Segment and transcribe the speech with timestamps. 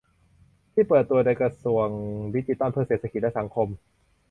[0.73, 1.87] ที่เปิดตัวโดยกระทรวง
[2.33, 3.67] ดิจิทัลเพื่อเศรษฐกิจและสังคม